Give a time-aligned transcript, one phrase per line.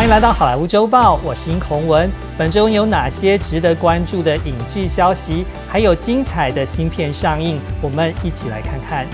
[0.00, 2.10] 欢迎来到好莱坞周报，我是殷宏文。
[2.38, 5.44] 本周有哪些值得关注的影剧消息？
[5.68, 9.06] 还有精彩的新片上映，我们一起来看看。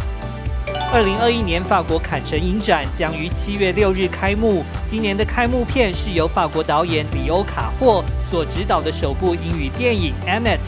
[0.92, 4.62] 二零二一年法国坎城影展将于七月六日开幕。
[4.86, 10.58] 今年的开幕片是由法国导演里欧卡霍所执导的首部英语电影《Annette》。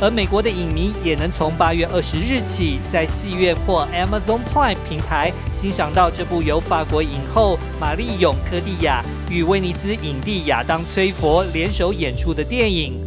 [0.00, 13.04] 而美国的影迷也能从八月二十日起，在戏院或 Amazon Prime 平台欣赏到这部由法国影后玛丽永柯蒂亚与威尼斯影帝亚当崔佛联手演出的电影。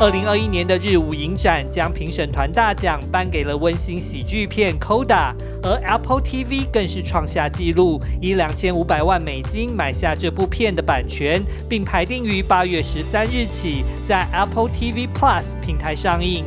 [0.00, 5.32] 二零二一年的日舞影展将评审团大奖颁给了温馨喜剧片《Koda》，
[5.64, 16.44] 而 Apple TV 更是创下纪录，以两千五百万美金买下这部片的版权，并排定于八月十三日起在 Apple TV Plus 平台上映。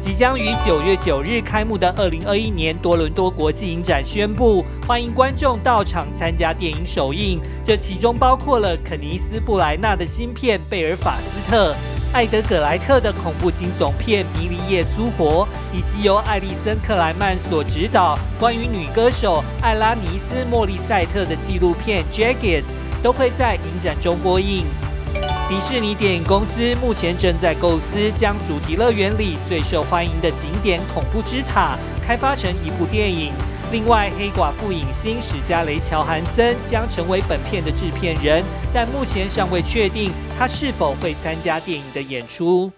[0.00, 11.72] 即将于九月九日开幕的二零二一年多伦多国际影展宣布，欢迎观众到场参加电影首映，这其中包括了肯尼斯·布莱纳的新片《贝尔法斯特》。
[12.14, 15.44] 艾德·葛莱特的恐怖惊悚片《迷离夜租活》，
[15.76, 22.62] 以及由艾莉森·克莱曼所执导关于女歌手艾拉尼斯·莫利赛特的纪录片《Jagged》，
[23.02, 24.64] 都会在影展中播映。
[25.48, 31.76] 迪士尼电影公司目前正在构思将主题乐园里最受欢迎的景点恐怖之塔
[32.06, 33.32] 开发成一部电影。
[33.74, 38.40] 另外，黑寡妇影星史嘉蕾·乔韩森将成为本片的制片人，
[38.72, 42.70] 但目前尚未确定他是否会参加电影的演出。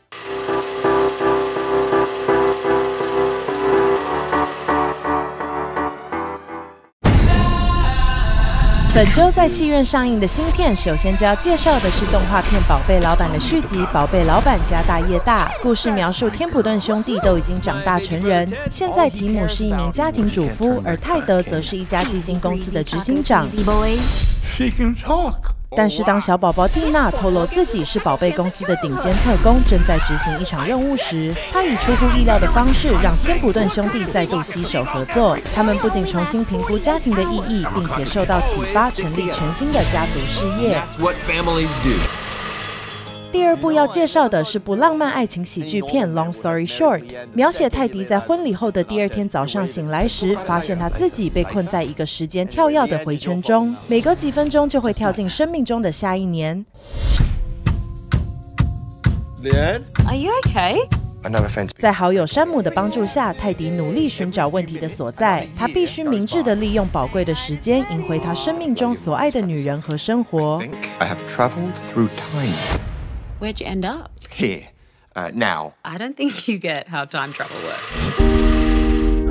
[8.96, 15.52] 本周在戏院上映的新片，首先就要介绍的是动画片《宝贝老板》的续集《宝贝老板家大业大》。
[15.62, 23.46] 故事描述天普顿兄弟都已经长大成人，现在提姆是一名家庭主夫，而泰德则是一家基金公司的执行长。
[25.74, 35.36] 但是，当小宝宝蒂娜透露自己是宝贝公司的顶尖特工，正在执行一场任务时，她以出乎意料的方式让天普顿兄弟再度携手合作。
[35.54, 40.80] 他们不仅重新评估家庭的意义，并且受到启发，成立全新的家族事业。
[41.00, 42.25] What families do？
[43.32, 47.00] 第二部要介绍的是部浪漫爱情喜剧片《Long Story Short》，
[47.34, 56.64] 描写泰迪在婚礼后的第二天早上醒来时，发现他自己被困在一个时间跳跃的回圈中，每隔几分钟就会跳进生命中的下一年。
[60.06, 60.86] Are you okay?
[61.76, 65.46] 在好友山姆的帮助下，泰迪努力寻找问题的所在。
[65.56, 70.62] 他必须明智地利用宝贵的时间，赢回他生命中所爱的女人和生活。
[73.38, 74.12] Where'd you end up?
[74.30, 74.68] Here,
[75.14, 75.74] uh, now.
[75.84, 78.20] I don't think you get how time travel works.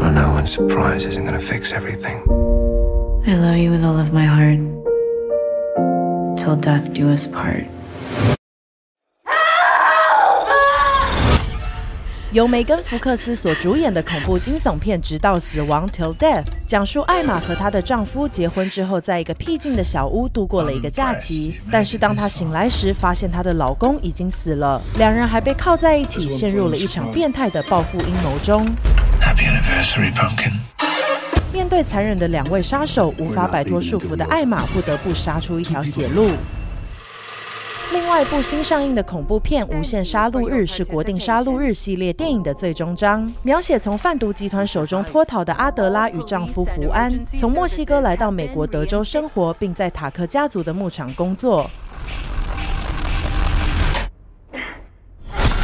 [0.01, 2.17] I know one surprise isn't gonna fix everything.
[3.27, 4.59] I love you with all of my heart.
[6.37, 7.65] Till death do us part.
[12.35, 21.55] 由梅根·福克斯所主演的恐怖惊悚片《直到死亡》（Till Death） 讲述艾玛和她的丈夫结婚之后，在一个僻静的小屋度过了一个假期。
[21.71, 28.65] 但是当她醒来时，发现她的老公已经死了，两人还被铐在一起，陷入了一场变态的报复阴谋中。
[29.21, 30.51] Happy anniversary, pumpkin.
[31.53, 36.31] 面对残忍的两位杀手，无法摆脱束缚的艾玛不得不杀出一条血路。
[38.15, 51.69] 另外一部新上映的恐怖片《无限杀戮日》是国定杀戮日系列电影的最终章，描写从贩毒集团手中脱逃的阿德拉与丈夫胡安，从墨西哥来到美国德州生活，并在塔克家族的牧场工作。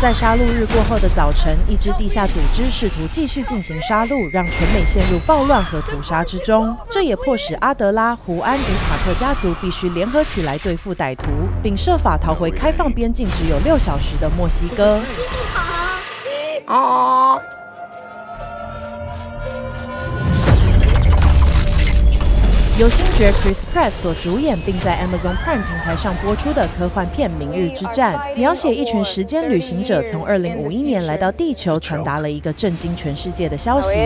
[0.02, 6.76] 在杀戮日过后的早晨，一支地下组织试图继续进行杀戮，让全美陷入暴乱和屠杀之中。
[6.90, 11.26] 这也迫使阿德拉、胡安与塔克家族必须联合起来对付歹徒，
[11.62, 15.00] 并设法逃回开放边境只有六小时的墨西哥。
[16.66, 17.38] 啊
[22.80, 34.00] 由星爵 Chris Pratt 所主演，并在 Amazon Prime 平台上播出的科幻片《明日之战》，描写一群时间旅行者从2051年来到地球，传达了一个震惊全世界的消息。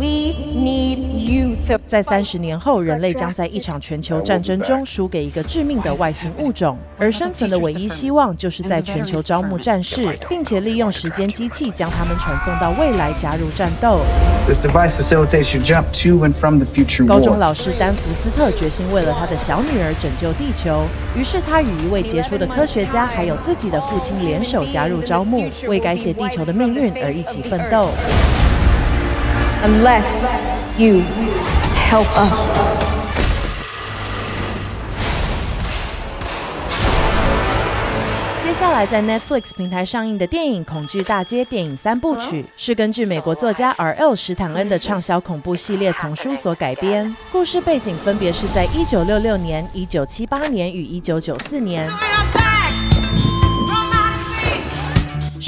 [0.00, 0.96] We need
[1.28, 1.78] you to...
[1.86, 14.00] 在三十年后，人类将在一场全球战争中输给一个致命的外星物种，而生存的唯一希望就是在全球招募战士，并且利用时间机器将他们传送到未来加入战斗。
[14.46, 27.90] This device facilitates your jump to and from the future 高中老师丹福斯特决心为了他的小女儿拯救地球，于是他与一位杰出的科学家还有自己的父亲联手加入招募，为改写地球的命运而一起奋斗。
[29.62, 30.32] Unless
[30.78, 31.02] You
[31.90, 32.56] Help Us。
[38.42, 47.14] 接下来在 Netflix 平台上映的电影《恐惧大街》电影三部曲，是根据美国作家 RL 史坦恩的畅销恐怖系列丛书所改编。
[47.30, 52.49] 故事背景分别是在1966年、1978年与1994年。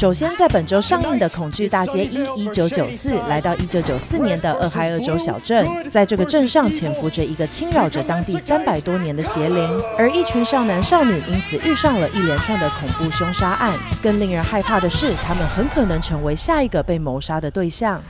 [0.03, 13.73] 首先，在本周上映的《恐惧大街一》一九九四，来到一九九四年的俄亥俄州小镇，在这个镇上潜伏着一个侵扰着当地三百多年的邪灵，而一群少男少女因此遇上了一连串的恐怖凶杀案。
[14.03, 18.03] 更令人害怕的是，他们很可能成为下一个被谋杀的对象。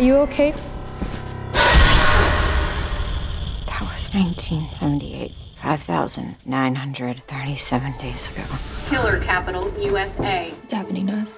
[0.00, 0.52] Are you okay?
[3.68, 5.30] That was 1978.
[5.62, 8.42] 5,937 days ago.
[8.89, 10.51] Killer capital USA.
[10.51, 11.33] What's happening to us?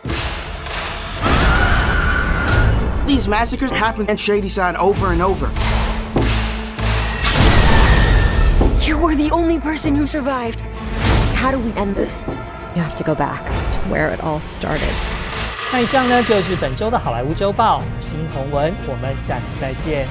[3.06, 5.50] These massacres happen in Shadyside over and over.
[8.86, 10.62] You were the only person who survived.
[11.34, 12.24] How do we end this?
[12.76, 14.94] You have to go back to where it all started.
[15.72, 20.08] 那以上呢就是本周的好莱坞周报，我是殷宏文，我们下次再见。